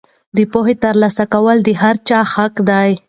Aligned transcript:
د 0.35 0.37
پوهې 0.51 0.75
ترلاسه 0.83 1.23
کول 1.33 1.57
د 1.63 1.69
هر 1.81 1.95
چا 2.07 2.19
حق 2.33 2.55
دی. 2.69 2.91